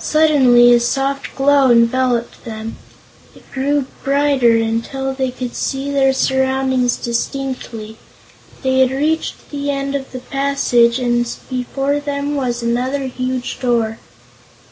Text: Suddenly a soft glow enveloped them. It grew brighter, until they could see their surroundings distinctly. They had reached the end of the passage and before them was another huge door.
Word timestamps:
Suddenly 0.00 0.72
a 0.74 0.80
soft 0.80 1.32
glow 1.36 1.70
enveloped 1.70 2.44
them. 2.44 2.76
It 3.36 3.48
grew 3.52 3.86
brighter, 4.02 4.56
until 4.56 5.14
they 5.14 5.30
could 5.30 5.54
see 5.54 5.92
their 5.92 6.12
surroundings 6.12 6.96
distinctly. 6.96 7.96
They 8.64 8.80
had 8.80 8.90
reached 8.90 9.50
the 9.52 9.70
end 9.70 9.94
of 9.94 10.10
the 10.10 10.18
passage 10.18 10.98
and 10.98 11.24
before 11.48 12.00
them 12.00 12.34
was 12.34 12.64
another 12.64 13.06
huge 13.06 13.60
door. 13.60 14.00